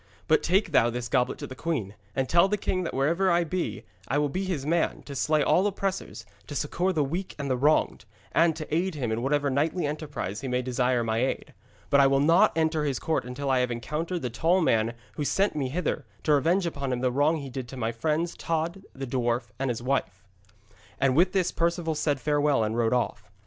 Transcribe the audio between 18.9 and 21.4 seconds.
the dwarf and his wife.' And with